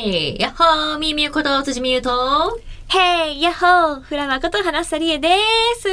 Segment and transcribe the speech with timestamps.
[0.00, 5.28] ヘイやっほーみゆみゆこと辻みゆと、ヘイヤッホーフラワーこと花さりえで
[5.80, 5.92] すイ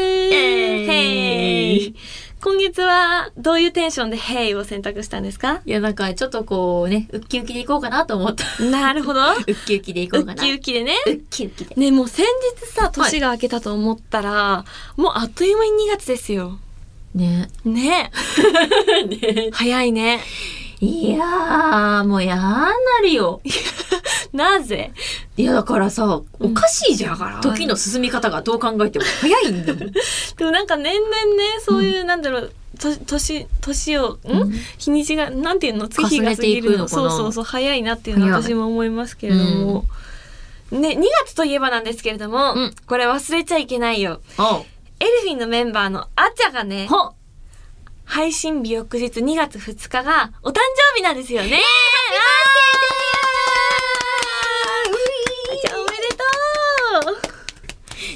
[0.86, 1.96] ヘイ
[2.40, 5.64] 今月はどういうテンションでヘイを選択したんですか？
[5.66, 8.64] いや、なんかちょっとこうね、ウッキウキでいこうかなと思った。
[8.64, 9.22] なるほど。
[9.34, 10.44] ウッキウキでいこうかな。
[10.44, 10.94] ウッキウキでね。
[11.08, 11.74] ウッキウキで。
[11.76, 12.28] ね、もう先
[12.60, 14.66] 日さ、年が明けたと思ったら、
[14.98, 16.60] もうあっという間に2月ですよ。
[17.16, 17.50] ね。
[17.64, 18.12] ね。
[19.10, 20.20] ね早いね。
[20.80, 22.72] いやー、もうやーな
[23.02, 23.42] るよ。
[24.34, 24.92] なぜ？
[25.38, 27.18] いや、だからさ、おかしいじゃん。
[27.18, 29.92] から時の進み方がどう考えても 早いんだもん。
[29.92, 36.88] でもなんか年々ね、そういう、なんだろう、と年、年を、ん、うん日にちが、なんていうの月日が過ぎるの？
[36.88, 39.86] そうそうそう、早いなっていうのは私も思いますけれども。
[40.72, 44.20] ね、2月といえばなんですけれども、うんこれ忘れちゃいけないよ。
[45.00, 47.14] エルフィンのメンバーのあちゃがね、ほ
[48.06, 50.54] 配信日翌日2月2日がお誕
[50.94, 51.60] 生日なんですよね。
[55.52, 56.24] あちゃんおめでと
[57.12, 57.16] う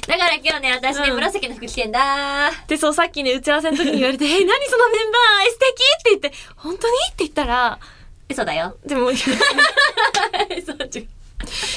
[0.06, 5.48] だから今日ね、私ね、うん紫の服着てんだで、そう、さっきね、打ち合わせの時に言われて、え、何そのメンバー？
[5.48, 6.94] え素敵って言って、本当に？
[7.12, 7.78] って言ったら、
[8.28, 8.76] 嘘だよ。
[8.86, 9.10] でも。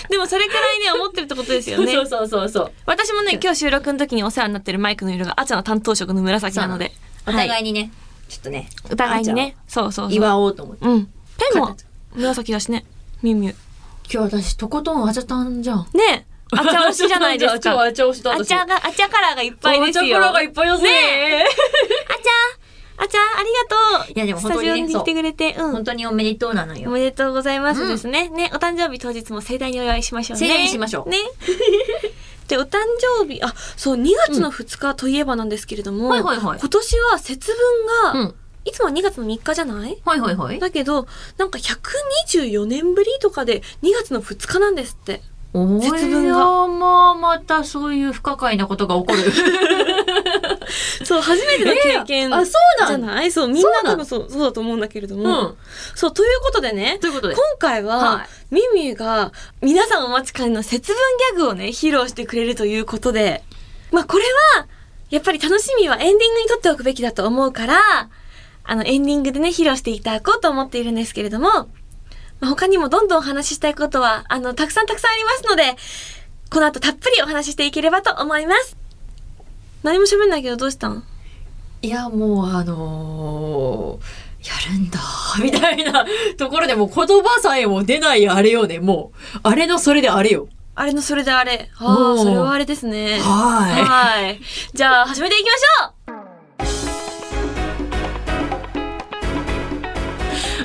[0.10, 1.94] でもそれくらいね、思ってるってことですよね。
[1.94, 2.72] そうそうそうそう。
[2.86, 6.92] 私もね、今日収録の時にお世話になってるマイクの色が、あちゃんの担当色の紫なので、
[7.26, 7.92] お互いにね、
[8.30, 10.14] ちょっとね、お互いにね、そうそうそう。
[10.14, 10.86] 祝おうと思って。
[10.86, 11.06] うん。
[11.06, 11.12] ペ
[11.56, 11.86] ンも形
[12.16, 12.86] 紫だしね、
[13.22, 13.56] ミュウミュウ。
[14.12, 15.88] 今日私、とことんあちゃたんじゃん。
[15.94, 17.60] ねえ、あちゃ推しじゃないですか。
[17.74, 20.04] 超あちゃ推しだあちゃが、あちゃカラーがいっぱいですよ。
[20.04, 23.50] あちゃカラーがいっぱいですねねあちゃ、あちゃ、あり
[23.98, 24.14] がとう。
[24.14, 25.84] いやでも本当にねスタジオに来てくれて、うん本。
[25.84, 26.90] 当におめでとうなのよ。
[26.90, 28.30] おめでとうございますですね。
[28.30, 30.48] ね、お誕生日当日も盛大にお祝いしましょうね。
[30.48, 31.18] 盛大にしましょうね。
[32.48, 32.78] で、お誕
[33.20, 38.36] 生日、あ、そう、2月の2日といえばなんですけれども、はいはいはい今年は節分が、うん。
[38.66, 39.98] いつもは2月の3日じゃない？
[40.06, 40.60] はいはいはい。
[40.60, 41.06] だけど、
[41.38, 45.22] なんか124年ぶりとかで2月の2日なんですって。
[45.54, 46.68] 節節分がが。
[46.68, 49.32] まあ、またそういう不可解なことが起こる。
[51.06, 53.08] そう、初めての経験あ、そうじゃなんだ。
[53.16, 53.32] ない？
[53.32, 55.24] そう、みんな多分そう、そうだと思うんだけれども。
[55.24, 55.58] うん。
[55.96, 57.44] そう、ということでね、ということで今。
[57.60, 60.98] 回は、はミミュが皆さんお待ちかねの節分
[61.36, 63.44] ギャグをね、披露してくれるということで、
[63.92, 64.24] まあこれ
[64.58, 64.68] は、
[65.10, 68.10] やっぱり楽しみはエンディングにとっておくべきだと思うから、
[68.66, 71.70] あのエンディングでね、披露していただこうと思っているんですけれども、
[72.44, 75.78] まあ、他にもどんどんお話ししたいことは、あの、たくさんたくさんありますので、
[76.50, 78.76] この後たっぷりお話ししていければと思います。
[79.82, 81.06] 何も喋んないけどどうしたん？
[81.82, 85.00] いや、もうあのー、やるんだ、
[85.42, 86.06] みたいな
[86.38, 89.40] ところでもう言葉さえも出ないあれよね、もう。
[89.44, 90.50] あれのそれであれよ。
[90.76, 91.70] あれのそれであれ。
[91.78, 93.20] ああ、それはあれですね。
[93.22, 94.42] ははい。
[94.74, 96.03] じゃあ、始めていきましょう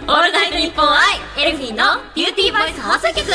[0.09, 3.27] オールナイトニッポン愛エルフィンのビューティーバイス放送局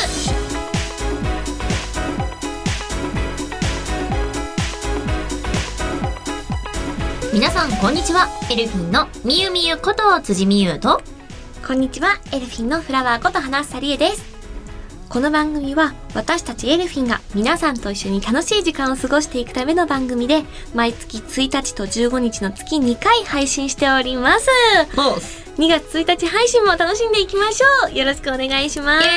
[7.31, 8.27] 皆さん、こんにちは。
[8.49, 11.03] エルフィンのみゆみゆこと辻みゆと、
[11.67, 14.33] こんにちは、エルフィンのフラワーこと花さりえです。
[15.09, 25.42] この番組は私たちエルフィンが皆さんと一緒に楽しい時間を過ごしていくための番組で毎月1日と15日の月2回配信しております。
[25.57, 27.95] ボ2月1日配信も楽しんでいきましょう。
[27.95, 29.07] よろしくお願いします。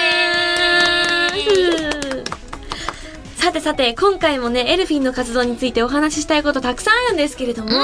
[3.36, 7.74] さてさて今回もねエルフィンの活動についてお話ししたいことたくさんあるんですけれども、うん。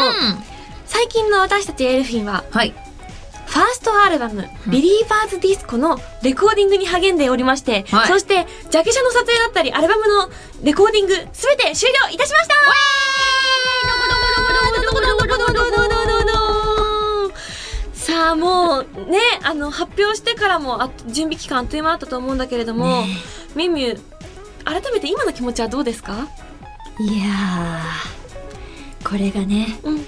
[0.86, 2.74] 最近の私たちエルフィンははい。
[3.46, 8.08] ファーストアルバム「ビリーバーズ・ディスコ」のレコーディングに励んでおりまして、はい。
[8.08, 10.30] そしてジャケ写の撮影だったりアルバムの
[10.62, 12.54] レコーディングすべて終了いたしました
[18.12, 23.05] さあもうねあの発表してからもあ準備期間あっという間だったと思うんだけれども、
[23.56, 23.99] みゆみゆ
[24.67, 26.28] 改めて今の気持ちはどうですか？
[27.00, 30.05] いやー、これがね、うん。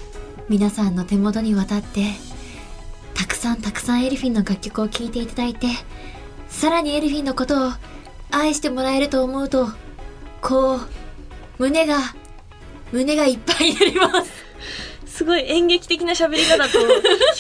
[0.51, 2.11] 皆さんの手元に渡って、
[3.15, 5.69] たくさんたくさんエルフィンの楽曲を聴いていただいて、
[6.49, 7.73] さらにエルフィンのことを
[8.31, 9.69] 愛してもらえると思うと、
[10.43, 10.81] こう、
[11.59, 12.01] 胸が、
[12.93, 14.44] 胸がいっぱいになります。
[15.15, 16.79] すごい演劇的な喋り方と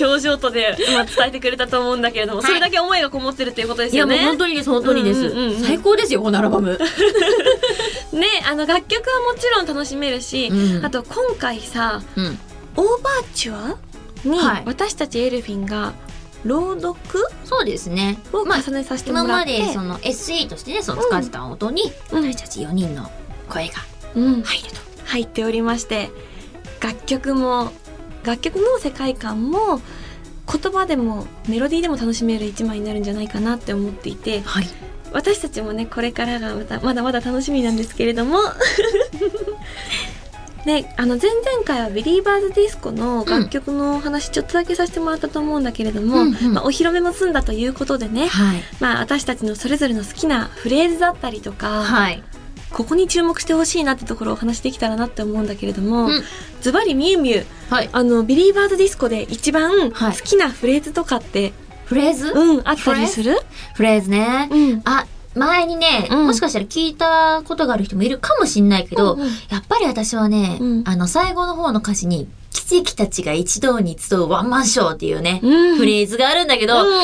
[0.00, 4.16] 表情とで今伝えてくれたと思うんだけれども、はいそれだけ思いがこもってるっていうことですいやよね。
[4.18, 5.20] もう本当にです、本当にです。
[5.20, 6.78] うんうんうんうん最高ですよ、このアルバム。
[8.12, 12.38] ねあの楽曲はもちろん楽しめるし、うんあと今回さうん。
[12.76, 13.76] オーバーチュア
[14.24, 15.94] にはい私たちエルフィンが
[16.44, 16.96] 朗読？
[17.44, 18.20] そうですね。
[18.32, 23.10] をまあ重ねさせても今まらって、でその SE としてね、その使ってた音に、うん私たち4人の
[23.48, 23.74] 声が
[24.14, 24.84] うん入ると。
[25.06, 26.10] 入っておりまして
[26.80, 27.72] 楽曲も
[28.24, 29.80] 楽曲の世界観も
[30.50, 34.66] 言葉でもメロディーでも楽しめる一枚になるんじゃないかなって思っていてはい。
[35.12, 38.38] 私たちもねこれからがまたまだまだ楽しみなんですけれども
[40.66, 48.62] ね、あの前々回はビリーバーズディスコの楽曲のお話ちょっとだけさせてもらったと思うんだけれども、うんうんまあ、お披露目も済んだということでね、はい。
[48.80, 52.22] まあ、私たちのそれぞれの好きなフレーズだったりとか、はい。
[52.74, 56.22] ここに注目してほしいなってところをお話できたらなって思うんだけれども、うん。
[56.60, 57.88] ズバリみゆみゆはい。
[57.92, 60.16] あのビリーバーズディスコで一番好はい。
[60.16, 60.92] きなフレーズ？
[60.92, 61.52] とかって、
[61.86, 63.38] フレーズうんあったりする？
[63.74, 64.48] フレーズね。
[64.50, 64.82] うん。
[64.84, 66.26] あ、前にね、うん。
[66.26, 69.26] もしかしたら聞いたことがある人もいるかもしんないけど、うんうん。
[69.26, 70.82] やっぱり私はね、うん。
[70.84, 76.94] あの、最後の方の歌詞に、奇跡たちが一堂に集うワンマンショーっていうね、うんフレーズがあるんだけど、うんうん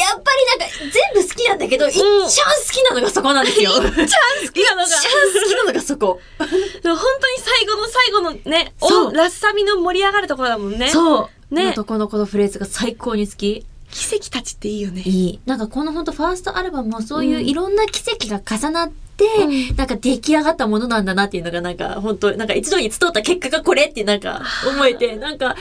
[0.00, 0.74] やっぱりなんか
[1.14, 3.72] 全部好きなんだけど、一番好きなのがそこなんですよ。
[3.76, 6.20] 一番好好きなのがきなのがそこ。
[6.38, 6.98] 本当に
[7.38, 11.54] 最後の最後のねそうおラッサビの盛り上がるところだもんねそう。
[11.54, 11.72] ねね。
[11.74, 13.66] とこのこのフレーズが最高に好き。
[13.90, 15.40] 奇跡たちっていいよねいい。
[15.44, 25.56] なんかこのほんとファーストアルバムもそういううんいろんな奇跡が重なって、うんなんか出来上がったものなんだなっていうのがなんか本当なんか一度に集った結果がこれってなんか思えて、なんか、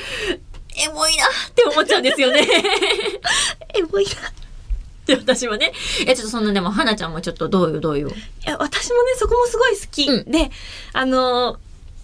[0.75, 2.47] エモいなって思っちゃうんですよね。
[3.75, 4.13] えもういいな
[5.06, 5.71] で私はね。
[6.07, 8.09] え、ちょっとそんなでも、花ちゃんもちょっとどうよどうよ。
[8.09, 8.11] い
[8.45, 10.51] や私もねそこもすごい好き、うんで
[10.94, 11.55] あの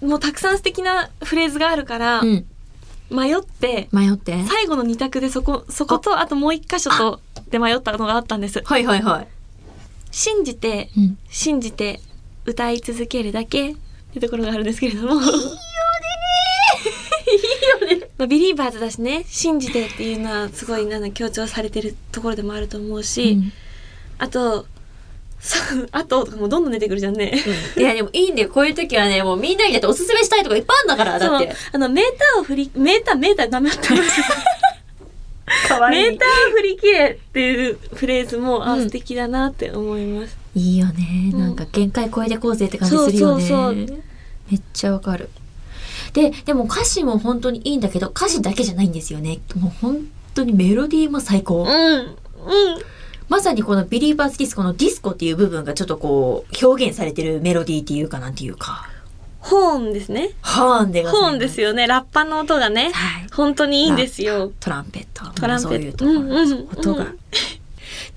[0.01, 2.45] ーもうたくさん素敵なフレーズがあるから、うん。
[3.09, 4.43] 迷って迷って？
[4.45, 9.27] 最後の二択でそこそことあともう一箇所とで迷ったのがあったんですはいはいはい。
[10.15, 11.17] 信じてうん。
[11.29, 11.99] 信じて
[12.45, 13.75] 歌い続けるだけっ
[14.13, 15.21] てところがあるんですけれども。
[15.21, 15.41] いいよね
[17.27, 23.51] いいよね、 まあ、ビリーバーズだしね信じてっていうのはすごいなんだ強調されてるところでもあると思うし、うん。
[24.17, 24.65] あと
[25.91, 27.37] あととかもうどんどん出てくるじゃんね、
[27.77, 28.49] いやでもいいんだよ。
[28.49, 31.53] こういう時はね、もうみんなにだっておすすめしたいとかいっぱいあるんだから、だって。
[31.73, 33.93] あのメーターを振りメーターメーターダメだった
[35.67, 41.31] かメーターを振り切れっていうフレーズも、あうん素敵だなって思いますいいよね。
[41.33, 43.47] うんなんか限界超えてこうぜって感じするよね。
[43.47, 44.03] そうそうそう
[44.51, 45.29] めっちゃわかる。
[46.13, 49.39] で、でも歌詞も本当にいいんだけど、歌詞だけじゃないんですよね。
[49.55, 51.63] もう本当にメロディーも最高。
[51.63, 52.15] うんうん
[53.27, 58.87] まさにこのビリーバーズディスコのディスコっていう部分がちょっとこう、表現されてるメロディーっていうかなんていうか。
[59.45, 63.27] ホーンですねホーンでございますホーンですよねラッパの音がねはい。
[63.31, 65.25] 本当にいいんですよトランペット。
[65.33, 67.05] トランペットそうんうん音が。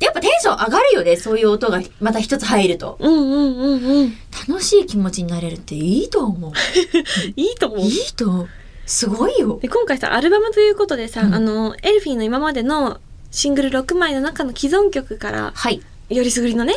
[0.01, 1.17] やっぱテンション上がるよね。
[1.17, 2.97] そういう音がまた一つ入ると。
[3.01, 4.13] うんうんうんうん
[4.49, 6.53] 楽しい気持ちになれるっていいと思う。
[7.37, 8.49] いいと思ういいと思う。
[8.87, 9.59] すごいよ。
[9.61, 15.83] で今回さアルバムということでさ、うんあのエルフィンの今までのシングル6枚の中の既存曲からはい。
[16.09, 16.77] よりすぐりのね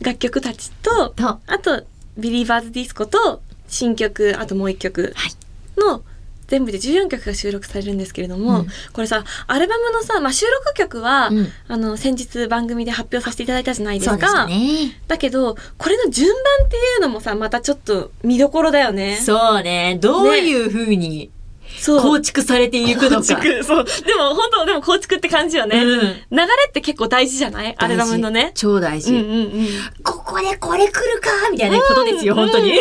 [0.00, 1.84] 楽曲たちとと、あと
[2.18, 5.32] ビリーバーズディスコと新曲あともう一曲はい。
[5.80, 6.02] の
[6.46, 8.66] 全部で14曲が収録されるんですけれども、うん。
[8.92, 11.48] これさアルバムのさ、まあ、収録曲は、うん。
[11.68, 14.46] あの先日番組で発表させていただいたじゃないですか。
[14.46, 15.00] ね。
[15.08, 19.16] だけどこれの順番っていうのもさまたちょっと見どころだよね。
[19.16, 19.98] そうね。
[20.00, 21.30] どういう風に
[21.78, 22.02] そう。
[22.02, 23.16] 構築されていくのか。
[23.16, 23.84] 構築そう。
[23.84, 26.00] でも本当でも構築って感じよね、うん。
[26.00, 27.74] 流れって結構大事じゃない？
[27.78, 28.52] アルバムのね。
[28.54, 29.14] 超大事。
[29.14, 29.68] うんうんうん。
[30.04, 31.30] ここでこれ来るか？
[31.50, 32.40] みたいなことですよ、うん。
[32.40, 32.74] 本当に。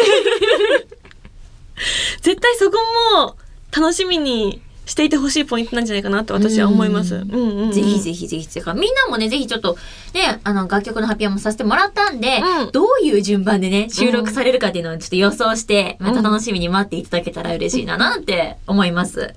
[2.24, 2.78] 絶対そこ
[3.16, 3.36] も
[3.76, 7.16] 楽しみにしていてほしいポイントなんじゃないかなと私は思います。
[7.16, 8.56] ううんんうんうん、ぜひぜひぜひ。
[8.56, 9.78] だからみんなもね、ぜひちょっと、
[10.14, 19.34] ね、あの、楽曲の発表もさせてもらったんで、うんどういう順番でね、収録されるかっていうのをちょっと予想して、また楽しみに待っていただけたら嬉しいななんて思います。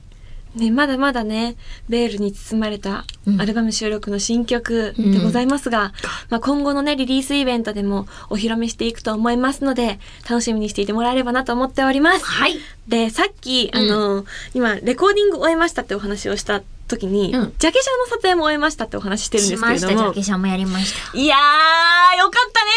[0.57, 1.57] ね、まだまだね、
[1.89, 3.41] ベールに包まれたうん。
[3.41, 5.93] アルバム収録の新曲でございますが、
[6.31, 9.99] まあ、今後のね、リリースイベントでもお披露目していくと思いますので、
[10.29, 12.25] 楽しみにしていてもらえればなと思っております。
[12.25, 12.59] はい。
[12.89, 13.79] で、さっき、うん。
[13.79, 17.55] あの、今、レコーディング終えましたってお話をした時に、うん。
[17.59, 21.19] ジャケ写の撮影も終えましたってお話してるんですけしました、ジれどもャ、ケシャもやりました。
[21.19, 22.71] いやー、よかったね。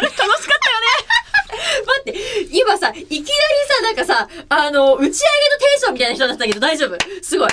[0.00, 0.80] 楽しかったよ
[1.18, 2.14] ね待って、
[2.50, 5.22] 今さ、いきなりさ、なんかさ、あの、打ち上げのテ
[5.76, 6.96] ンションみたいな人だったけど大丈夫？
[7.22, 7.48] すごい。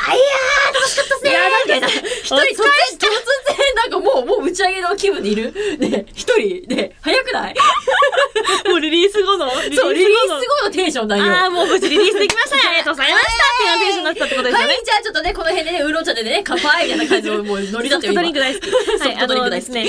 [0.00, 1.88] あ、いやー、楽しかったっすねいやみたいな。
[1.88, 1.92] 一
[2.24, 5.52] 人突然、突然、なんかもう、もう打ち上げの気分でいる？
[5.78, 7.54] ね、一人、ね、早くない？
[8.68, 10.70] もうリリース後の、リリースそう、リリース後の。
[10.70, 11.24] テンションだよ。
[11.24, 14.84] ああ、もう無事リリースできました ありがとうございましたっていうテンションになってたってことですよねはい、。
[14.84, 18.70] じゃあちょっとね、この辺でね、ウーロン茶でね、乾杯みたいな感じのもうノリだったよ、 今 ソフトドリンク大好き。
[18.70, 19.84] はい、ソフトドリンク大好きあの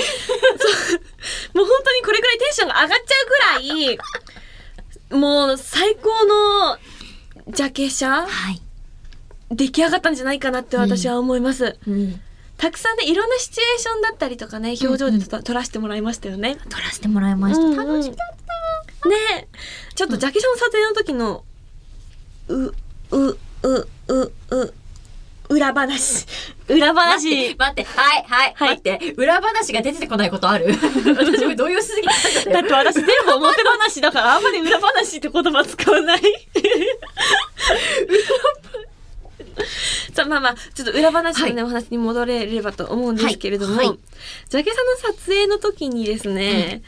[1.54, 6.78] もう本当にこれくらいテンションが上がっちゃうぐらい、もう最高の
[7.48, 8.60] ジャケ写はい。
[9.50, 11.76] 出来上がったんじゃないかなって私は思います。
[11.86, 12.20] うん。
[12.56, 16.56] たくさんね、いろんなシチュエーションだったりとかね、表情でと撮らせてもらいましたよね。
[16.68, 17.60] 撮らせてもらいました。
[17.60, 18.40] うんうん楽しかっ
[19.08, 19.48] ね
[19.94, 21.44] ちょっとジャケ写の撮影の時の、
[22.48, 22.74] う、う、
[23.12, 24.74] う、う、う、
[25.50, 26.26] 裏話。
[26.68, 27.56] 裏話。
[27.58, 30.66] 待って、はい、はい、はい待って、裏話が出てこないことある？
[31.18, 32.06] 私も動揺しすぎ
[32.44, 36.20] ただって私全部表話だからあんまり裏話って言葉使わない。
[40.14, 43.98] そうまあまあ、ちょっと裏話のね、はいお話に戻れればと思うんですけれども、はいはい
[44.48, 46.82] ジャケさんの撮影の時にですね、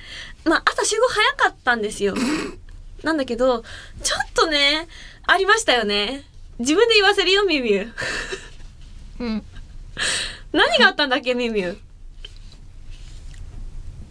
[0.45, 2.14] まあ朝集合早かったんですよ。
[3.02, 3.62] なんだけど、
[4.02, 4.87] ちょっとね、
[5.26, 6.25] ありましたよね。
[6.59, 7.92] 自分で言わせるよ、ミュウミュウ。
[9.22, 9.42] うん。
[10.52, 11.78] 何があったんだっけ、ミミュウ。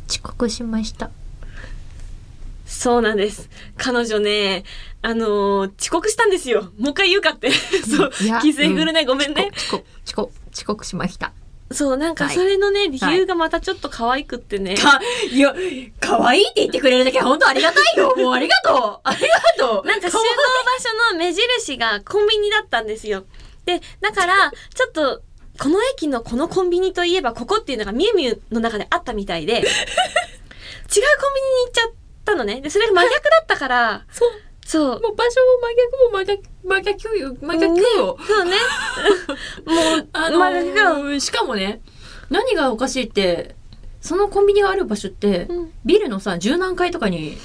[0.09, 1.11] 遅刻しました。
[2.65, 3.49] そうなんです。
[3.77, 4.63] 彼女ね、
[5.01, 6.71] あのー遅刻したんですよ。
[6.79, 7.51] もう一回言うかって。
[7.51, 8.11] そう。
[8.21, 9.51] いや犠牲フルね、ごめんね。
[9.55, 11.33] 遅刻、遅刻、遅刻しました。
[11.71, 14.75] そう、なんかはいそれのね、理由がまたちょっと可愛くってね。
[14.75, 14.99] か、
[15.29, 15.53] いや、
[15.99, 18.15] 可愛いって言ってくれるだけ本当ありがたいよ。
[18.17, 19.07] もうありがとう。
[19.07, 19.27] ありが
[19.57, 19.85] とう。
[19.85, 20.25] なんか集合場
[21.09, 23.25] 所の目印がコンビニだったんですよ。
[23.79, 25.21] で、だから、ちょっと、
[25.59, 31.03] この駅のこのコンビニといえばここっていうのがミュウミュウの中であったみたいで、 違うコンビニに
[31.65, 31.91] 行っちゃっ
[32.25, 32.61] たのね。
[32.61, 34.29] で、それが真逆だったから、そう。
[34.65, 35.01] そう。
[35.01, 37.35] もう場所も真逆も真逆、真逆よ。
[37.41, 38.17] 真逆よ。
[38.19, 38.55] ねそうね。
[39.65, 41.81] もう、あのしかもね、
[42.29, 43.55] 何がおかしいって、
[44.01, 47.37] そのコンビニがある場所って、うんビルのさ、十何階とかに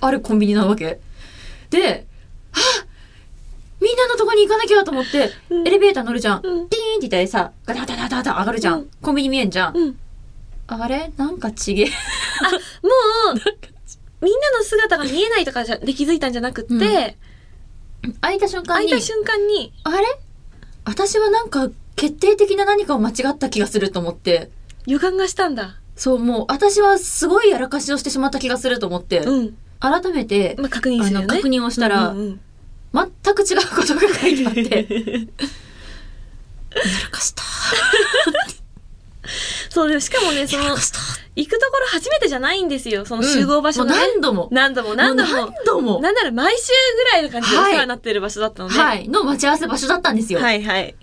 [0.00, 1.00] あるコンビニなわけ。
[1.70, 2.06] で、
[2.52, 2.87] はぁ
[3.80, 6.38] みんなのとこに行かなきゃと思って、うんエレベーター乗るじゃん。
[6.38, 8.80] うィーンって言ったらさ、ガタガタガタガタ上がるじゃん。
[8.80, 9.76] うんコンビニ見えんじゃん。
[9.76, 9.98] うん。
[10.66, 11.12] あれ？
[11.16, 11.86] なんかちげえ。
[11.86, 11.94] もう、
[14.24, 20.06] みんなの姿が見えないとかじゃで気づいたんじゃなくって、うん開いた瞬間に、開いた瞬間に、あれ？
[20.84, 24.50] 私はなんか決定的な何かを間違った気がすると思って、
[24.86, 25.80] 予感がしたんだ。
[25.96, 29.56] そう、もう私はすごいやらかしをしてしまった気がすると思って、うん。
[29.80, 31.26] 改めて、まあ、確認するよね。
[31.26, 32.40] 確認をしたらうんうん
[32.92, 34.62] 全く違うことが書いてあって、
[36.74, 37.42] やらかした。
[39.70, 40.76] そうで、しかもね、その。
[41.36, 43.04] 行くところ初めてじゃないんですよ。
[43.04, 44.00] その集合場所もうがね。
[44.14, 44.48] 何度も。
[44.50, 45.32] 何度も何度も。
[45.32, 46.00] 何度も。
[46.00, 48.76] なんなら毎週ぐらいの感じでおはい世話になってる場所だったので。
[48.76, 49.08] はい。
[49.08, 50.40] の待ち合わせ場所だったんですよ。
[50.40, 50.86] はいはい。
[50.88, 50.94] や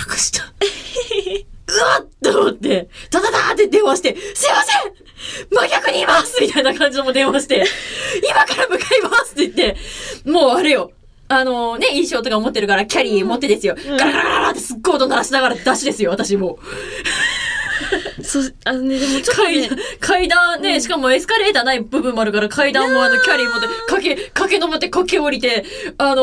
[0.00, 0.52] らかした。
[1.68, 4.92] うわっと思って、ダダダーって電話して、すいません
[5.50, 7.64] 真逆にいますみたいな感じのも電話して、
[8.28, 9.76] 今から向かいますって言って、
[10.30, 10.92] もうあれよ。
[11.28, 13.74] あのね、衣装とか持ってるから、キャリー持ってですよ。
[13.74, 16.58] んガラガラガラってすっごい音鳴らしながらダッシュですよ、私も。
[18.22, 25.64] そう、あのね、でもちょっとね階段、、階段ね、しかもエスカレーターない部分もあるから、階段もあの、キャリー持って、駆け、駆け登って駆け降りて、
[25.98, 26.22] あの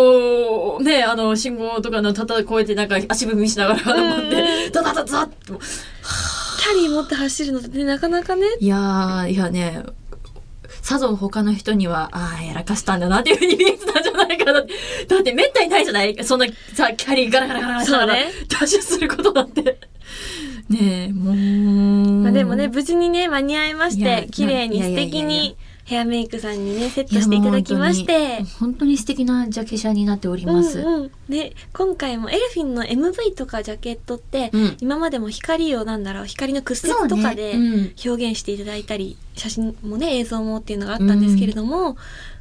[0.80, 5.36] ーね、あの、信号とかのたた越えてなんか足踏みしながら登って、ダダダダッって。
[5.48, 8.48] キャリー持って走るのってね、なかなかね。
[8.60, 9.84] いやー、いやね、
[10.82, 14.54] さぞ他の人には、ああ、やらかしたんだなっていうふうに見えてたんじゃないかな。
[14.54, 16.18] だってめったにないじゃない？
[16.24, 19.80] そんなさ、キャリーガラガラガラガラねダッシュすることなんて。
[20.70, 22.24] ねえ、もう。
[22.24, 28.44] まあでもね、無事にね、間に合いまして、綺麗に素敵にヘアメイクさんにね、セットしていただきまして。
[28.60, 30.80] 本当に素敵なジャケ写になっております。
[30.80, 41.98] うんうん、で今回もエルフィンの MV とかジャケットって、うん今までも光をなんだろう光の屈折とかでうん表現していただいたり、写真もね映像もっていうのがあったんですけれども、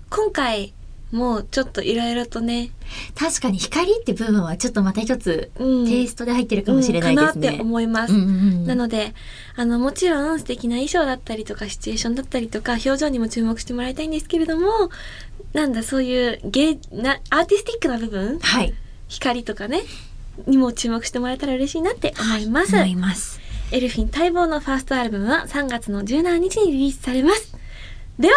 [0.08, 0.72] 今回
[1.12, 2.70] もうちょっといろいろとね、
[3.14, 7.48] 確かに光って部分はちょっとまた一つうん、テイストで入ってるかもしれないですね。
[7.48, 8.14] うんかなって思います。
[8.14, 9.14] うんうんうんなので、
[9.56, 14.90] あの、もちろん素敵な衣装だったりとか、シチュエーションだったりとか、表情にも注目してもらいたいんですけれども、
[15.52, 18.72] なんだ、そういう芸、な、アーティスティックな部分はい。
[19.08, 19.82] 光とかね、
[20.46, 22.74] にも注目してもらえたら嬉しいなって思います。
[22.74, 23.40] 思います。
[23.72, 27.54] エルフィン待望のファーストアルバムは3月の17日にリリースされます。
[28.18, 28.34] では、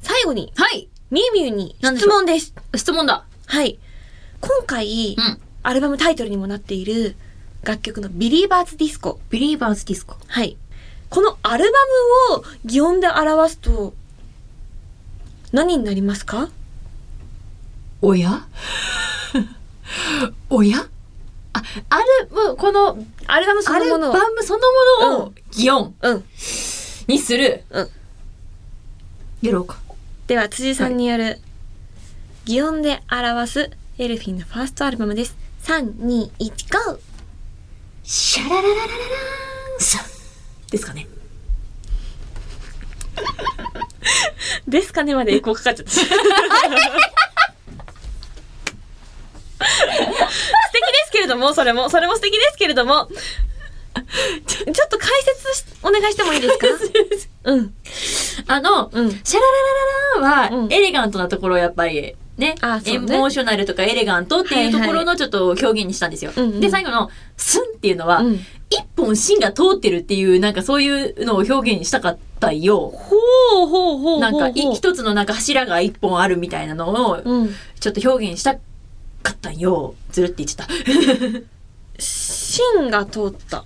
[0.00, 0.88] 最後に、はい。
[1.12, 2.54] みゆみゆに質問です。
[2.74, 3.26] 質問だ。
[3.44, 3.78] はい。
[4.40, 5.38] 今回、うん。
[5.62, 7.16] アルバムタイトルにもなっている
[7.62, 9.20] 楽曲のビリーバーズディスコ。
[9.28, 10.16] ビリーバーズディスコ。
[10.26, 10.56] はい。
[11.10, 11.70] このアルバ
[12.30, 13.92] ムを擬音で表すと、
[15.52, 16.48] 何になりますか？
[18.00, 18.46] おや？
[20.48, 20.88] おや？
[21.52, 24.30] あ、ある、もうこの、アルバムそアルバのものを。
[24.30, 24.60] ムその
[25.04, 26.24] ものを擬音うん。
[27.06, 27.64] にする。
[27.68, 27.88] うん。
[29.42, 29.76] やろうか。
[30.26, 31.38] では、辻さんによる、
[32.44, 35.36] 擬音で表すエルフィンのファーストアルバムです。
[35.64, 36.98] 3、2、1、GO!
[38.04, 38.86] シャララララララー
[39.78, 39.98] ンさ
[40.70, 41.06] ですかね。
[44.66, 45.90] ですかねまでエコーかかっちゃった。
[45.92, 46.10] 素敵で
[51.06, 53.08] すけれども、それも、それも素敵ですけれども、
[54.46, 56.66] ちょちょっと解説しお願いしてもいいですか？
[57.52, 57.74] うん。
[58.46, 59.10] あの、うん。
[59.10, 59.46] シャラ
[60.20, 66.32] ララララは、うんエレガントなところをやっぱりねエあそうねモーショナルとかエレガントっていうところのちょっと表現にしたんですよ。
[66.34, 68.40] うんうんで、最後のスンっていうのは、うん
[68.72, 72.88] 一本芯が通ってるっていう、なんかそういうのを表現したかったよ。
[72.88, 73.16] ほ
[73.64, 74.20] うほうほうほう。
[74.20, 77.50] なんかい一つのなんか柱が一本あるみたいなのをうん。
[77.78, 78.60] ちょっと表現したか
[79.32, 79.94] ったんよ。
[80.10, 80.72] ずるって言っちゃった。
[82.02, 83.62] 芯が通った。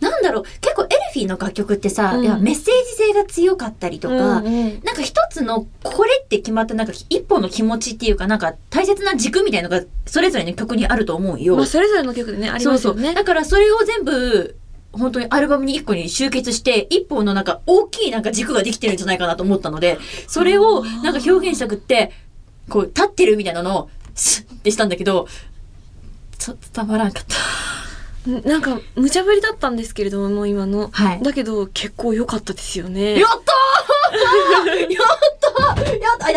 [0.00, 11.56] なんだろう、結構エルフィーの楽曲ってさ、うんいやメッセージ性が強かったりとか、うんうんなんか一つのこれって決まったなんか一本の気持ちっていうかなんか大切な軸みたいのがそれぞれの曲にあると思うよ。
[11.56, 13.02] まあ、それぞれの曲でね、ありますよね。
[13.02, 13.14] そうそう。
[13.14, 14.56] だからそれを全部
[14.92, 22.12] 本当にアルバムに一個に集結して一本のなんか大きいなんか軸ができてるんじゃないかなと思ったのでそれをなんか表現したくって
[22.68, 25.28] こう立ってるみたいなのをスッってしたんだけど
[26.38, 27.65] ちょっと伝わらんかった。
[28.30, 30.88] んなんか、無茶ぶりだったんですけれども、もう今の。
[30.92, 31.22] はい。
[31.22, 33.18] だけど、結構良かったですよね。
[33.18, 34.16] やったー
[34.92, 35.04] やっ
[35.76, 36.34] たーやったあい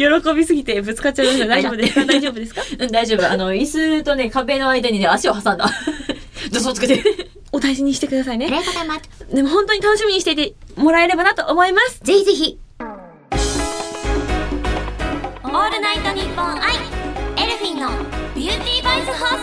[0.00, 1.46] や喜びすぎてぶつかっちゃいました。
[1.46, 2.62] 大丈夫ですか大丈夫ですか？
[2.78, 3.30] うん、大丈夫。
[3.30, 5.68] あの、椅子とね、壁の間にね、足を挟んだ。
[6.52, 7.02] 助走つけて。
[7.52, 8.50] お大事にしてくださいね。
[8.50, 9.00] がとうございます。
[9.34, 12.00] でも本当に楽しみにしていてもらえればなと思います。
[12.02, 12.58] ぜひぜひ。
[12.80, 16.74] オールナイトニッポン i
[17.36, 17.90] エルフィンの
[18.34, 19.42] ビューティーボイス放送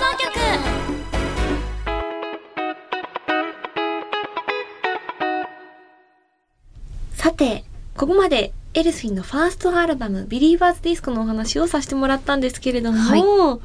[7.20, 7.66] さて、
[7.98, 13.60] ここまでエルフィンのファーストアルバム、ビリーバーズディスコのお話をさせてもらったんですけれども、はい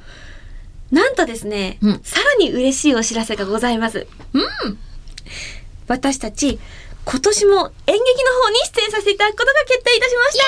[0.92, 4.08] なんとですね、うんさらに嬉しいお知らせがございます。
[4.32, 4.42] うん。
[5.86, 6.58] 私たち、
[7.04, 10.38] 今年も演劇の方に出演させていただくことが決定いたしまし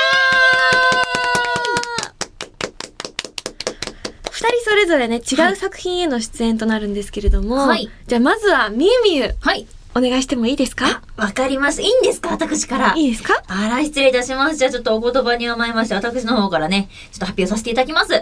[4.25, 9.69] た二人それぞれね、違う作品への出演となるんですけれども、はいじゃあまずはみゆみゆ、はい。
[9.97, 11.01] お願いしてもいいですか？
[11.17, 11.83] わかりました。
[11.83, 12.29] いいんですか？
[12.29, 12.95] 私から。
[12.95, 13.43] いいですか？
[13.47, 14.57] あら、失礼いたします。
[14.57, 18.13] じゃあちょっとお言葉に甘えまして、私の方からね、ちょっと発表させていただきます。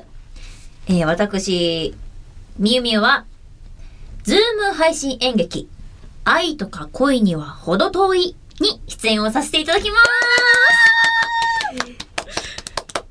[0.86, 1.92] えー、私、
[2.60, 3.24] みゆみゆは、
[4.22, 5.68] ズーム配信演劇、
[6.22, 9.96] 愛とか恋には程遠いに出演をさせていただきま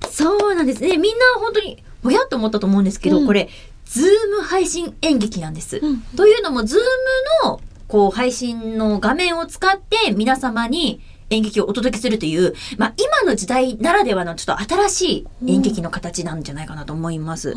[0.10, 0.16] す。
[0.16, 0.96] そうなんですね。
[0.96, 3.50] みんな本当に、ぼやっと思ったと思うんですけど、うんこれ、
[3.84, 4.06] ズー
[4.38, 5.80] ム配信演劇なんです。
[5.84, 6.80] うんというのも、ズー
[7.44, 7.60] ムの、
[7.94, 15.12] こう、配信の画面を使って皆様に演劇をお届けするという、まあ、今の時代ならではのちょっと新し
[15.46, 17.54] い演劇の形なんじゃないかなと思います。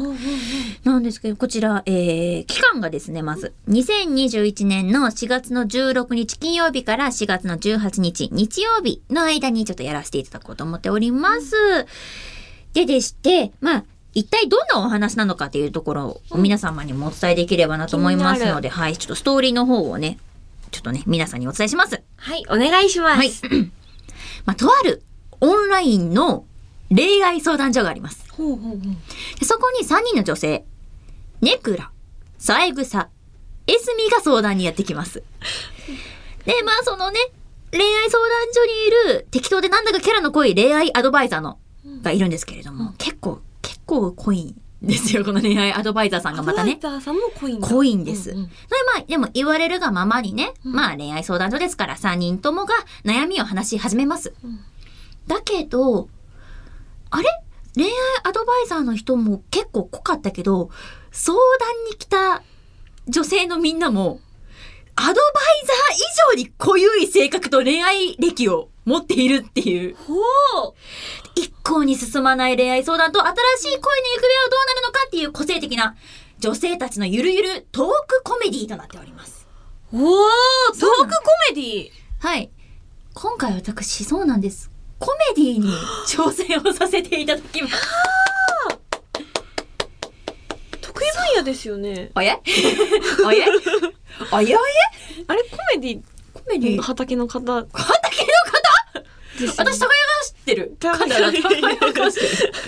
[0.84, 11.54] なんですけど、こちら、えー、期間がですね、まず、2021年の4月の16日金曜日から4月の18日日曜日の間にちょっとやらせていただこうと思っております。
[12.74, 20.18] ででして、まあ、一体どんなお話なのかっていうところを皆様にもお伝えできればなと思いますので、はい、ちょっとストーリーの方をね、
[20.70, 22.02] ちょっとね、皆さんにお伝えします。
[22.16, 23.16] はい、お願いします。
[23.16, 23.30] はい。
[24.44, 25.02] まあ、とある
[25.40, 26.44] オンラインの
[26.88, 28.24] 恋愛相談所があります。
[28.32, 28.78] ほうほうほう。
[29.38, 30.64] でそこに3人の女性、
[31.40, 31.90] ネクラ、
[32.38, 33.08] サエグサ、
[33.66, 35.22] エスミが相談にやってきます。
[36.44, 37.18] で、まあそのね、
[37.72, 41.58] 恋愛相談所にいる適当でなんだかキャラの濃い恋愛アドバイザーの、
[42.02, 46.72] がいるんですけれども、結構、結構濃いんですよ、この恋愛アドバイザーさんがまたね。
[46.72, 47.68] アドバイザーさんも濃いんだ。
[47.68, 48.30] 濃いんです。
[48.30, 48.46] うんうん。
[48.46, 48.52] で
[48.96, 50.72] まあ、でも言われるがままにね、うん。
[50.72, 54.34] まあ恋愛相談所ですから3人ともが悩みを話し始めます。
[54.44, 54.60] うん。
[55.26, 56.08] だけど、
[57.10, 57.24] あれ？
[57.74, 57.90] 恋愛
[58.24, 60.70] アドバイザーの人も結構濃かったけど、
[61.12, 62.42] 相談に来た
[63.06, 64.20] 女性のみんなも、
[64.94, 65.14] アドバイ
[65.66, 70.18] ザー以上に濃ゆい性格と恋愛歴を持っているっていう、ほう
[71.36, 73.88] 一向に進まない恋愛相談と新しい恋の行方は
[74.50, 75.94] どうなるのかっていう個性的な
[76.40, 79.46] 女性たちのゆるゆるトークコメディとなっております。
[79.92, 81.22] おートークコ
[81.54, 82.50] メディはい。
[83.14, 84.70] 今回私、そうなんです。
[84.98, 85.68] コメディに
[86.08, 87.74] 挑戦をさせていただきます。
[90.80, 92.10] 得意分野ですよね。
[92.14, 92.38] おや
[93.24, 93.46] おや
[94.32, 94.58] おや
[95.28, 96.00] あれコメディ
[96.32, 97.76] コメディ畑の方畑の方？
[99.38, 99.80] 私、高谷が知
[100.46, 100.76] ってる。
[100.78, 102.20] 噛んだら高谷が知っ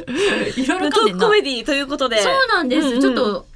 [0.05, 0.63] てる。
[0.63, 1.27] いろいろ噛んでんな。
[1.27, 2.21] コメディということで。
[2.21, 2.87] そうなんです。
[2.87, 3.47] うんうんちょっと、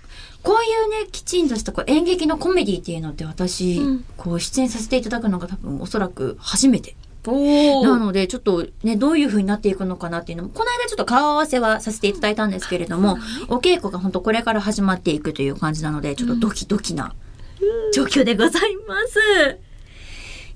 [0.43, 6.95] こういうね、きちんとしたこう演劇のコメディっていうのって私、うんこう出演させていただくのが多分おそらく初めて。
[7.25, 13.17] なので、ちょっとね、どういう風になっていくのかなっていうのも、この間ちょっと顔合わせはさせていただいたんですけれども、
[13.49, 17.15] お稽古が本当これから始まっていくという感じなので、ちょっとドキドキな
[17.95, 19.63] 状況でございます。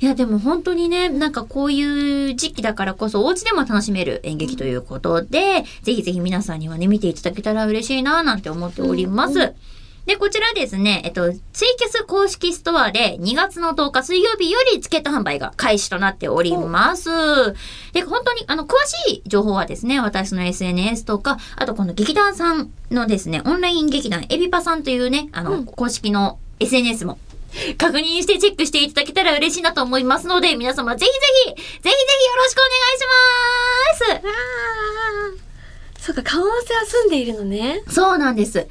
[0.00, 9.54] いや、でも本当にね、なんかこういう時期だからこそ、お家でも楽しめる演劇ということで、ぜひぜひ皆さんにはね、見ていただけたら嬉しいな、なんて思っております。
[10.06, 17.10] で、こちらですね、えっと、ツイキャス公式ストアで2月の10日水曜日よりチケット販売が開始となっております。
[17.92, 27.18] で、本当に、あの、詳しい情報はですね、私の SNS とか、あとこの劇団さんのですね、オンライン劇団エビパさんというね、あの、公式の SNS も
[27.78, 31.92] 確認してチェックしていただけたら嬉しいなと思いますので、皆様ぜひぜひ、ぜひぜひよ
[32.36, 36.06] ろしくお願いします。
[36.06, 37.82] そうか、顔合わせは済んでいるのね。
[37.88, 38.68] そうなんです。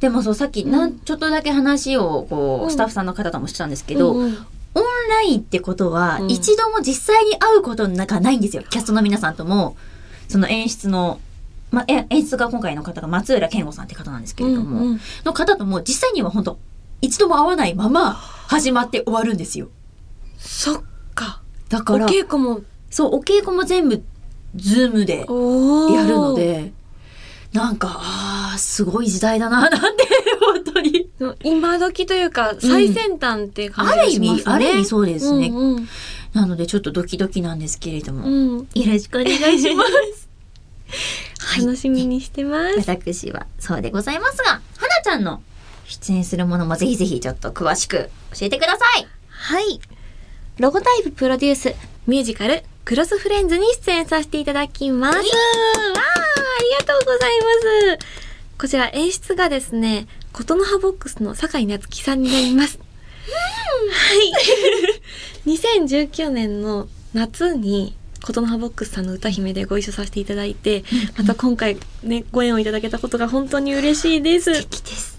[0.00, 2.70] でもそう、さっき、なん、うんちょっとだけ話を、こう、うん。
[2.70, 4.46] スタッフさんの方ともしてたんですけど、うんうん。
[4.74, 6.30] オンラインってことは、うん。
[6.30, 8.62] 一度も実際に会うことなんかないんですよ。
[8.68, 9.76] キャストの皆さんとも、
[10.28, 11.18] その演出の、
[11.70, 15.00] まあ、え演出が今回の方が松浦健吾さんって方なんですけれども、うんうん。
[15.24, 16.58] の方とも実際には本当
[17.00, 19.68] 一度も会わないまま始まって終わるんですよ。
[20.38, 20.82] そっ
[21.14, 21.42] か。
[21.68, 24.02] おだから、稽古も、そう、お稽古も全部、
[24.54, 26.34] ズームでやるの。
[26.34, 26.72] で、
[27.52, 30.08] なんか、ああ、すごい時代だな、 なんて、
[30.40, 31.10] 本当に。
[31.42, 34.42] 今時というか、最先端って感ある意じがしますね。
[34.42, 35.48] 味、ある意味そうですね。
[35.48, 35.88] うんうん
[36.36, 38.58] なので、ちょっとドキドキなんですけれども、うん。
[38.58, 40.28] よろしくお願いします。
[41.40, 42.90] はい楽しみにしてます。
[42.90, 44.62] 私はそうでございますが、はな
[45.02, 45.42] ちゃんの
[45.88, 49.06] 出演するものもぜひぜひちょっと詳しく教えてください。
[49.28, 49.80] はい。
[50.58, 51.74] ロゴタイププロデュース、
[52.06, 55.18] ミュージカル、クロスフレンズに出演させていただきます。
[55.18, 55.32] わー、あ
[56.80, 57.40] りがとうござい
[57.98, 58.26] ます。
[58.58, 62.78] こちら演出がですね、琴の葉ボックスの酒井夏樹さんになります。
[62.78, 62.84] は
[65.46, 65.50] い。
[65.50, 67.94] 2019年の夏に、
[68.24, 70.84] 琴の葉ボックスさんの歌姫でご一緒させていただいて、
[71.18, 74.54] また今回ね、ご縁をいただけたことが本当に嬉しいです。
[74.54, 75.15] 素敵です。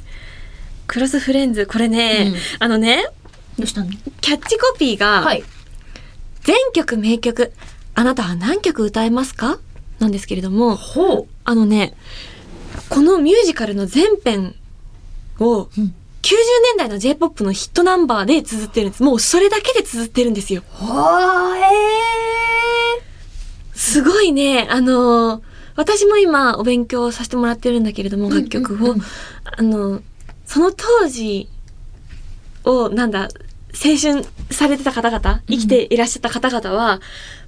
[0.88, 3.06] クロスフレンズ、これね、うんあのね、
[3.58, 3.90] どうしたの？
[4.22, 5.44] キャッチコピーが、はい。
[6.42, 7.52] 全曲名曲、
[7.94, 9.60] あなたは何曲歌えますか？
[10.00, 11.96] なんですけれども、ほあのね、
[12.90, 14.56] このミュージカルの全編
[15.40, 15.70] を、う。
[15.78, 15.94] うん。
[16.24, 16.32] 90
[16.76, 19.04] 年代の J-POP のヒットナンバーで綴ってるんです。
[19.04, 20.64] もうそれだけで綴ってるんですよ。
[20.74, 21.58] はー
[23.00, 23.02] え
[23.74, 25.42] すごいね、あのー
[25.78, 29.04] 私も今お勉強させてもらってるんだけれども、ー楽曲を、うんうんうん
[29.46, 30.02] あの、
[30.48, 31.48] その当時
[32.64, 33.30] を、なんだ、
[33.74, 37.00] 青春されてた方々、生きていらっしゃった方々は、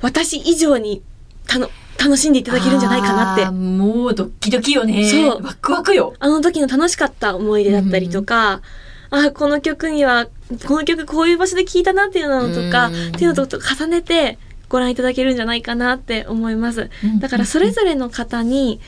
[0.01, 1.01] 私以上に
[1.47, 3.49] たの楽しんでいただけるんじゃないかなって。
[3.49, 5.09] もうドッキドキよね。
[5.09, 6.13] そうワクワクよ。
[6.19, 8.62] あの時の楽しかった思い出だったりとか、
[9.09, 10.27] あ、この曲には、
[10.67, 16.89] この曲こういう場所で聴いたなっていうのとか、うんっていうのと重ねてご覧いただけるんじゃないかなって思います。
[17.19, 18.79] だからそれぞれの方に、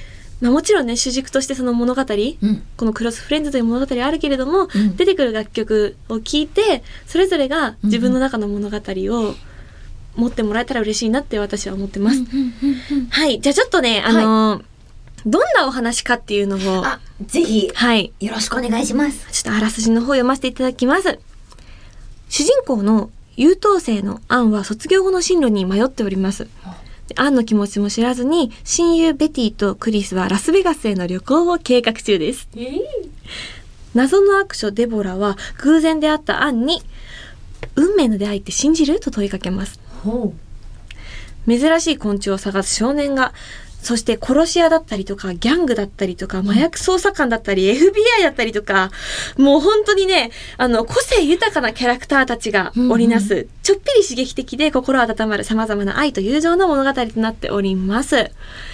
[0.41, 2.63] まあもちろんね、主軸としてその物語、うん。
[2.75, 9.35] このクロスフレンズという物語あるけれども、うん出てくる楽曲を聴いて、それぞれが自分の中の物語を
[10.15, 12.23] 持ってもらえたら嬉しいなって私は思ってます。
[13.09, 13.39] はい。
[13.39, 14.65] じゃあちょっとね、あのー
[15.23, 18.11] どんなお話かっていうのを、あ、ぜひ、はい。
[18.19, 19.27] よろしくお願いします。
[19.31, 21.19] ちょっとあらすじの方読ませていただきます。
[22.29, 26.47] 主人公の優等生のアンは卒業後の進路に迷っております。
[27.11, 32.47] でアンの気持ちも知らずに、親友ベティとクリスはラスベガスへの旅行を計画中です。
[33.93, 36.81] 謎の悪女デボラは偶然出会ったアンに、
[37.75, 39.01] 運命の出会いって信じる？
[39.01, 39.79] と問いかけます。
[40.03, 40.33] ほ
[41.47, 43.33] 珍しい昆虫を探す少年が、
[43.81, 48.91] そして殺し屋だったりとか、ギャングだったりとか、麻薬捜査官だったり、FBI だったりとか、
[49.37, 58.15] もう本当にね、あの、個性豊かなキャラクターたちが織りなす、ちょっぴり刺激的で心温まる様々な愛と友情の物語となっております。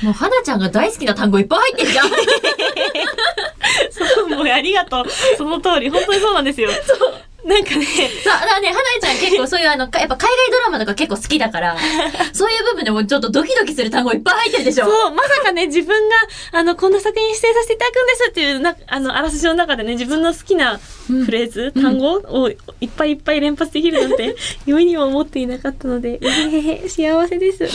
[0.03, 0.05] う。
[0.05, 2.09] もう、はなちゃんが大好きな単語いっぱい入ってるじゃん。
[3.91, 5.05] そう、もうありがとう。
[5.37, 6.69] その通り、本当にそうなんですよ。
[6.71, 7.26] そう。
[7.47, 11.77] なんかね、そう、だからね、はなちゃん結構そういうあの、かやっぱ海外ドラマとか結構好きだから、
[12.33, 14.85] そういう部分でもちょっとドキドキする単語いっぱい入ってるでしょ？
[14.85, 16.15] そう、まさかね、自分が、
[16.51, 22.53] あの、こんな作品に出演させていただくんですっていう、な、あの、あらすじの中でね、自分の好きなフレーズ、うん単語をい
[22.85, 27.65] っぱいいっぱい連発できるなんて、夢にも思っていなかったので、 うへへへ、幸せです。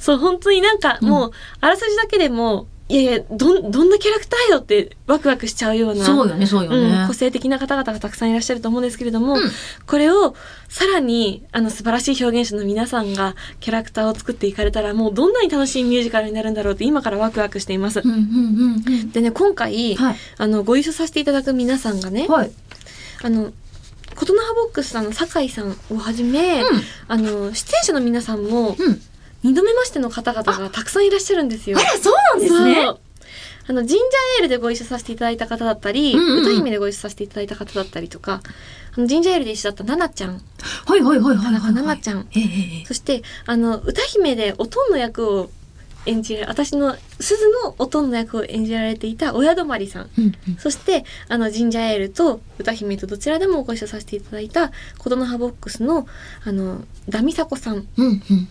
[0.00, 6.04] そう、本当になんか、うんもう、あらすじだけでも、いやいや、どん、どんなキャラクターよってワクワクしちゃうような。
[6.04, 6.76] そうよね、そうよね。
[7.02, 9.40] うん、個性的な方々がたくさんいらっしゃると思うんですけれども、うん
[9.86, 10.34] これを
[10.68, 18.00] さらにあの素晴らしい表現者の皆さんがキャラクターを作っていかれたらもうどんなに楽しいミュージカルになるんだろうって今からワクワクしています。
[18.00, 19.10] うんうんうんうん。
[19.10, 20.16] でね今回、はい。
[20.38, 22.50] あのご一緒させていただく皆さんがね、はい。
[23.22, 23.52] あの
[24.14, 29.00] 琴ノ葉ボックスさんの酒井さんをはじめ、うんあの出演者の皆さんもうん。
[29.46, 31.82] 二度目ましての方々がたくさんいらっしゃるんですよあ。
[31.82, 32.90] ら、そうなんですね
[33.68, 34.04] あの、ジンジャー
[34.38, 38.40] エールでご一緒させていただいた方だったり、うんうんうん歌姫でご一緒させていただいた方だったりとか、
[38.96, 40.40] あの、ジンジャーエールで一緒だったナナちゃん、
[40.86, 41.44] はいはいはいはいはい。
[41.44, 45.50] 田中奈々ちゃんええええそして、あの、歌姫でおとんの役を
[46.06, 50.10] 演じられ、私の鈴のおとんの役を演じられていた親泊さん。
[50.16, 56.06] うんそして、あの、ジンジャーエールと歌姫とどちらでもご一緒させていただいた、コトノハボックスの、
[56.44, 57.86] あの、ダミサコさん。
[57.96, 58.48] うんうん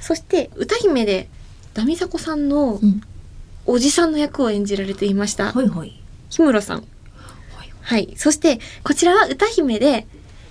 [0.00, 1.28] そして、歌姫で、
[1.74, 3.02] ダミサコさんのうん
[3.66, 5.52] おじさんの役を演じられていました。
[5.52, 6.02] はいはい
[6.36, 6.78] 氷室さん。
[6.78, 6.82] は
[7.64, 8.14] いはい。
[8.16, 10.06] そして、こちらは歌姫で、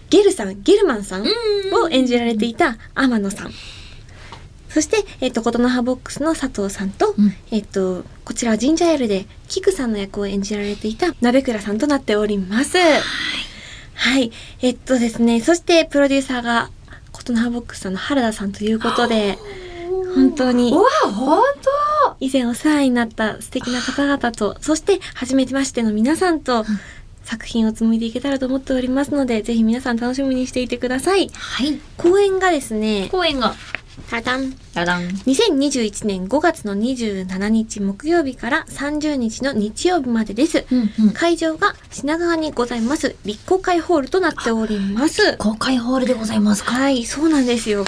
[0.09, 3.51] ゲルさん、ゲルマンさんを演じられていた天野さん。
[4.69, 12.77] そして、えっ、と、琴ノ葉ボックスの佐藤さんと、うんえっ、と、こちらはジンジャーエールで、キクさんの役を演じられていた鍋倉さんとなっております。
[12.77, 14.31] はい。
[14.61, 16.69] えっとですね、そして、プロデューサーが、
[17.29, 19.37] 琴ノ葉ボックスさんの原田さんということで、
[20.15, 21.43] 本当にう、わ本
[22.19, 26.65] 以前お世話になった素敵な方々と、そして初めてましての皆さんと
[27.23, 31.29] 作品を紡いでいけたらと思っておりますので、ぜひ皆さん楽しみにしていてください。
[31.29, 31.79] 当はい。
[31.97, 33.53] 公演がですね、公演が
[34.09, 34.55] タタン。
[34.73, 40.65] ダダン2021年5月の27日木曜日から30日の日曜日までです。
[40.71, 45.37] うんうん会場が品川にございます立公会ホールとなっております。
[45.37, 46.71] 公開ホールでございますか？
[46.71, 47.85] はい、そうなんですよ。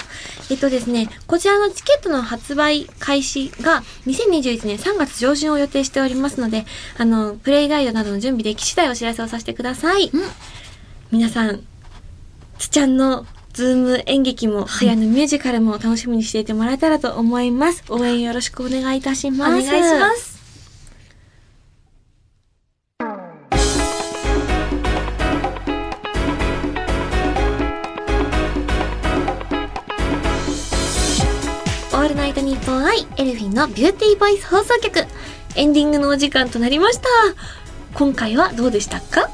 [0.50, 6.66] えっとですね、こちらのチケットの発売開始が2021年3月上旬を予定しておりますので、
[6.98, 10.10] あの、プレイガイドなどの準備でき次第お知らせをさせてください。
[10.12, 10.22] うん
[11.10, 11.62] 皆さん、
[12.58, 14.88] つちゃんのズーム演劇も、はい。
[14.88, 17.84] はやのミュージカルも楽しみにしていてもらえたらと思います。
[17.90, 19.50] 応援よろしくお願いいたしおます。
[19.50, 20.32] 願いします。
[31.94, 35.06] オールナイトニッポンアイエルフィンのビューティーボイス放送局。
[35.56, 37.08] エンディングのお時間となりました。
[37.92, 39.28] 今回はどうでしたか？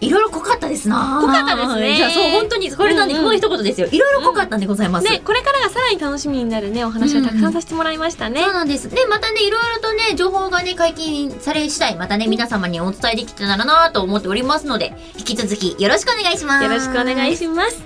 [0.00, 1.20] いろいろ濃かったですな。
[1.20, 1.96] 濃かったですね。
[1.96, 3.88] じゃあそう本当にこれなんで、うんうんこの一言ですよ。
[3.90, 8.88] いろいろ濃かったんでございます、ねこれからがさらに楽しみになるねお話をたくさんさせてもらいましたね、そうなんです。
[8.88, 16.64] で、またね、いろいろとね、情報がね、解禁され次第、またね、皆様にお伝えできてたらなと思っておりますので、引き続きよろしくお願いします。
[16.64, 17.44] よろしくお願いす。
[17.44, 17.82] します。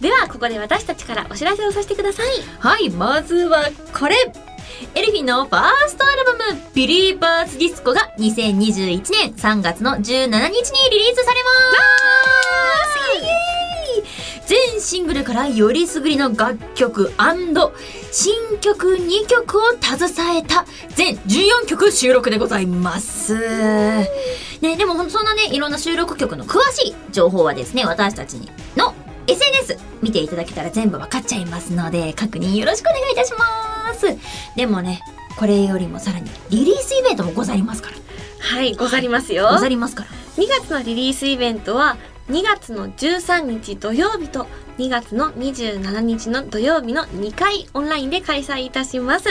[0.00, 2.26] ではここで私たちからお知らせをさせてください。
[2.58, 4.16] はい、まずはこれ
[4.94, 10.30] エルフィンのファーストアルバム、ビリーバーズディスコが2021年3月の17日に
[10.90, 11.50] リリースされま
[14.46, 17.12] す全シングルからよりすぐりの楽曲
[18.10, 20.64] 新曲2曲を携えた
[20.96, 23.36] 全14曲収録でございます。
[24.60, 28.38] ね、でもそんなね、いろんな収録曲の詳しい情報はですね、私たち
[28.76, 28.92] の
[29.30, 34.06] SNS 見ていただけたら全部わかっちゃいますので、確認よろしくお願いいたします。
[34.56, 35.02] でもね、
[35.38, 37.96] これよりもさらにリリースイベントもございますから。
[38.40, 40.08] はいござりますよ、ござりますから。
[40.42, 41.96] 2月のリリースイベントは
[42.30, 44.46] 2月の13日土曜日と
[44.78, 49.28] 2月の27日の土曜日の2回オンラインで開催いたします。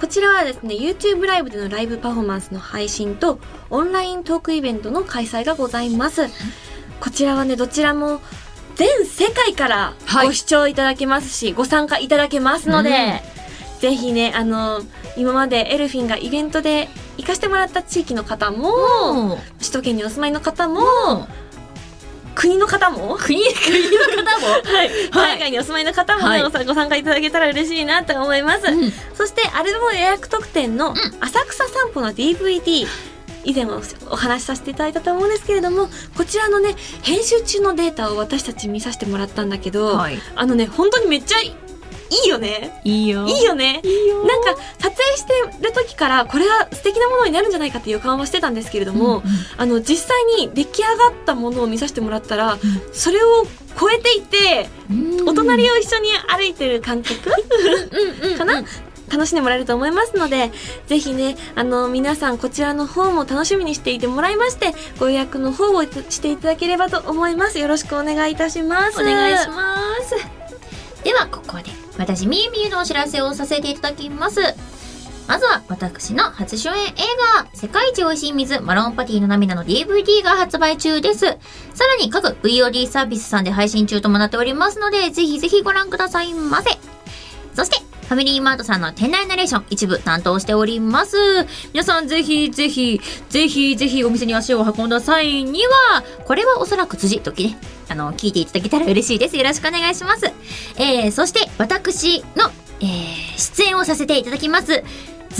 [0.00, 6.28] こちらはですね、YouTube ライブでのライブパフォーマンスの配信とオンライントークイベントの開催がございます。
[7.00, 8.20] こちらはね、どちらも
[8.78, 10.28] 全世界からはい。
[10.28, 13.22] ご視聴いただけますし、ご参加いただけますので、
[13.80, 14.82] ぜひね、あの、
[15.16, 18.70] 今までエルフィンがイベントで行かせてもらった地域の方も、
[19.30, 21.28] も首都圏にお住まいの方も、う、もう、
[22.36, 23.82] 国の方も、国、国
[24.16, 26.64] の方も、 はい、海外にお住まいの方も、ねはい。
[26.64, 28.68] ご参加いただけたら嬉しいなと思います。
[28.68, 28.92] うん。
[29.12, 32.86] そして、アルバム予約特典の浅草散歩の DVD、
[33.48, 33.80] 以前お
[34.10, 40.18] お話しさせていただいたと思うんですけれども、こちらのね、編集中のデータを私たち見させてもらったんだけど、はい。
[40.36, 41.56] あのね、本当にめっちゃい
[42.26, 42.80] いよね。
[42.84, 43.26] いいよ。
[43.26, 43.80] いいよね。
[44.26, 45.32] なんか、撮影して
[45.62, 49.22] る時から、これは素敵なものになるんじゃないかっていう予感はしてたんですけれども、
[49.56, 52.58] あの、実際に出来上がったものを見させてもらったら、
[52.92, 53.46] それを
[53.80, 54.68] 超えていて、
[55.26, 57.30] お隣を一緒に歩いてる感覚？
[58.36, 58.62] かな？
[59.08, 60.50] 楽しんでもらえると思いますので、
[60.86, 67.58] ぜひね、あの、皆さんこちらの方も楽しみにしていてもらいまして、ご予約の方をしていただければと思います。
[67.58, 69.00] よろしくお願いいたします。
[69.00, 70.38] お願いします。
[71.04, 71.64] では、ここで、
[71.96, 74.40] 私、みゆみゆのお知らせをさせていただきます。
[75.28, 76.94] まずは、私の初主演映
[77.36, 81.26] 画、世界一美味しい水、マロンパティの涙の DVD が発売中です。
[81.74, 86.70] さらに、各 VOD サービスさんで配信中ともなっておりますので、ぜひぜひご覧くださいませ。
[87.54, 91.16] そして、ファミリーマートさんの店内ナレーション一部担当しております。
[91.74, 97.58] 皆さんぜひぜひ、ぜひぜひお店に足を運んだ際には、これはおそらく辻時ね、
[97.90, 99.36] あの、聞いていただけたら嬉しいです。
[99.36, 100.32] よろしくお願いします。
[100.78, 104.72] えー、そして私の、えー、出演をさせていただきます、ズ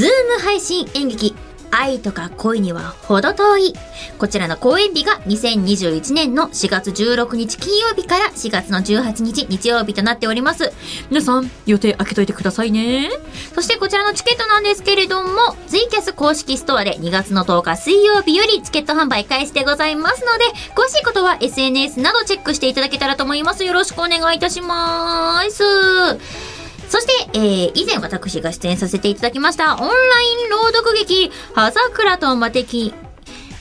[0.04, 1.34] ーム配信演劇、
[1.70, 3.74] 愛とか恋には程遠い。
[4.18, 10.72] こちらの公演日が2021年の4月16日金曜日から4月の18日日曜日となっております。
[11.10, 13.10] 皆さん、予定開けといてくださいね。
[13.54, 23.64] そしてこちらのチケットなんですけれども、ツイキャス公式ストアで2月の10日水曜日よりチケット販売開始でございますので、詳しいことは SNS などチェックしていただけたらと思います。
[23.64, 26.57] よろしくお願いいたします。
[26.88, 29.88] そして、えー、以前私が出演させていただきましたオンライ
[30.46, 32.94] ン朗読劇、葉桜と魔敵、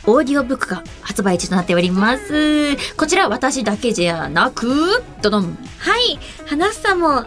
[0.05, 2.75] オーディオブックが発売中となっております。
[2.95, 5.57] こちら私だけじゃなく、どどん。
[5.79, 6.17] はい。
[6.45, 7.25] 花さんも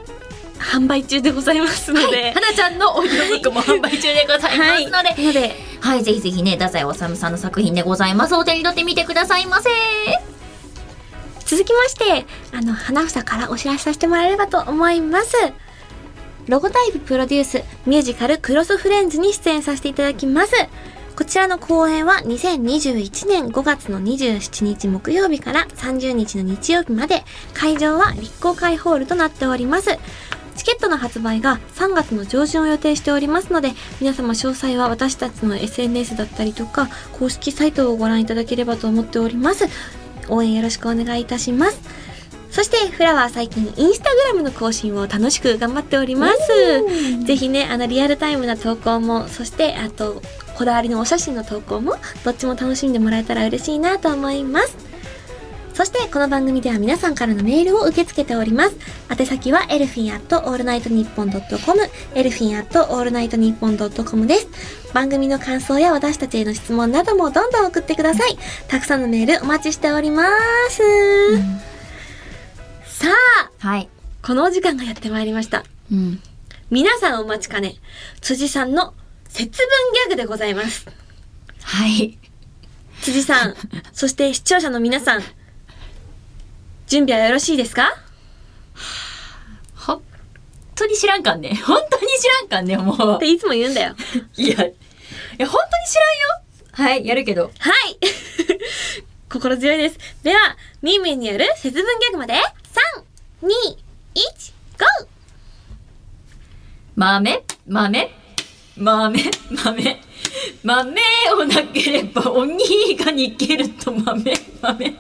[0.59, 2.33] 販売中でございますので。
[2.33, 5.27] はなちゃんのオーディオブックも販売中でございますので、はい。
[5.27, 8.35] ので、はい、ぜひぜひね、太宰治さんの作品でございます。
[8.35, 9.69] お手に取ってみてくださいませ。
[11.45, 15.37] 続きまして、あの、花房からお知らせさせてもらえればと思います。
[16.51, 20.53] ロゴタイププロデュースミュージカルクロスフレンズに出演させていただきます。
[21.15, 27.23] こちらの公演は2021年5月の27日木曜日から30日の日曜日まで、
[27.55, 29.97] 会場は立候会ホールとなっております。
[30.57, 39.69] チケットの発売が3月の上旬を予定しておりますので、皆様詳細は私たちの SNS だったりとか、公式サイトをご覧いただければと思っております。
[40.29, 42.00] 応援よろしくお願いいたします。
[42.51, 47.25] そして、フラワー最近、インスタグラムの更新を楽しく頑張っております。
[47.25, 50.21] ぜひね、あの、リアルタイムな投稿も、そして、あと、
[50.57, 54.77] こだわりのお写真の投稿も、どっちも楽しんでもらえたら嬉しいなと思います。
[55.75, 58.77] そして、この番組では皆さんからのメールを受け付けております。
[59.17, 64.49] 宛先は、エルフィンアットオールナイトニッポンドットコム、エルフィンアットオールナイトニッポンドットコムです。
[64.93, 68.37] 番組の感想や私たちへの質問などもどんどん送ってください。
[68.67, 70.25] たくさんのメールお待ちしておりま
[70.69, 71.70] す。
[73.01, 73.09] さ
[73.63, 73.89] あ、はい。
[74.23, 75.65] このお時間がやってまいりました。
[75.91, 76.21] うん。
[76.71, 77.77] 皆さんお待ちかね、
[78.21, 78.93] 辻さんの
[79.29, 79.49] 節分
[79.95, 80.87] ギャグでございます。
[81.63, 82.19] はい。
[83.01, 83.55] 辻さん、
[83.95, 85.23] そして視聴者の皆さん、
[86.89, 87.91] 準備はよろしいですか？
[89.77, 90.03] 本
[90.75, 91.55] 当に知らんかんね。
[91.65, 93.19] 本当に知らんかんね、もうっ。
[93.19, 93.95] ていつも言うんだよ。
[94.37, 94.75] いや、い
[95.39, 96.91] や、本当に知らんよ。
[96.91, 97.51] はい、やるけど。
[97.59, 97.99] はい
[99.31, 99.97] 心強いです。
[100.25, 102.35] では、ミーミーによる節分ギャグまで、
[102.73, 103.49] 3、2、
[104.15, 105.09] 1、GO!
[106.97, 108.11] 豆、豆、
[108.77, 110.01] 豆、豆、
[110.63, 111.03] 豆
[111.35, 112.59] をなければ鬼
[112.97, 114.97] が逃げると豆、豆、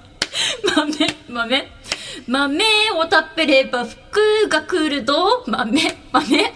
[0.64, 1.68] 豆、豆、
[2.26, 2.64] 豆
[2.96, 5.80] を食べれば福が来ると豆、
[6.12, 6.52] 豆、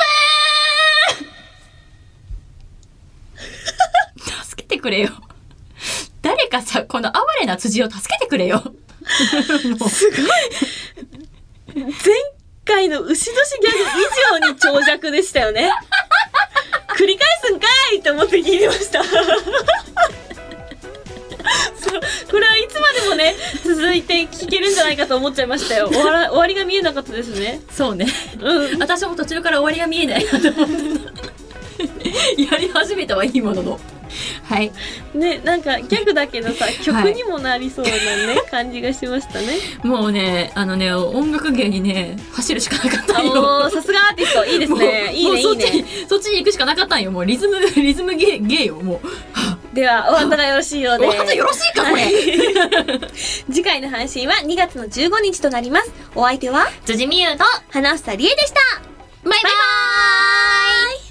[4.26, 5.10] 分 助けてくれよ。
[6.56, 8.64] 誰かさ、この哀れな辻を助けてくれよ。
[8.64, 9.90] もう
[11.76, 11.92] 前
[12.64, 13.84] 回の牛年ギャグ以
[14.48, 15.70] 上に長尺でしたよね。
[16.96, 19.04] 繰り返すんかいって思って聞いてました。
[19.04, 19.12] そ
[21.96, 25.90] うこれはいつまでもね、続いて聞けるんじゃないかと思っちゃいましたよ。
[25.90, 27.60] 終わら終わりが見えなかったですね。
[27.70, 28.08] そうね。
[28.40, 28.80] うん。
[28.80, 31.00] 私も途中から終わりが見えないなと思って
[32.40, 32.52] た。
[32.54, 33.80] やり始めたはいいものの。
[34.44, 34.72] はい。
[35.14, 39.58] ね、なんかギャグだけどさ、曲にもなりそうなね、感じがしましたね。
[39.84, 43.34] もうね、あのね、音楽芸にね、走るしかなかったよ。
[43.34, 45.14] ー、さすがアーティスト、いいですね。
[45.14, 47.12] いいね、いいもうそっちにね。、そっちに行くしかなかったんよ。
[47.12, 49.76] もうリズム、リズム芸、芸よ、もう。
[49.76, 51.06] では、お後がよろしいようで。
[51.06, 52.06] お後よろしいか、これ。
[53.52, 55.92] 次回の配信は2月の15日となります。
[56.16, 58.60] お相手は、辻美優と、花房理恵でした。
[59.30, 61.05] バイバーイ